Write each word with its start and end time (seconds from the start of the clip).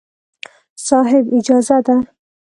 صاحب! 0.85 1.25
اجازه 1.37 1.77
ده. 1.85 1.93